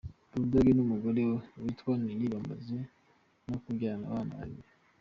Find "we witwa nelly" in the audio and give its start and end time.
1.29-2.27